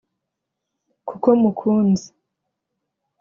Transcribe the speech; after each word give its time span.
kuko 1.07 1.27
Mukunzi 1.41 2.07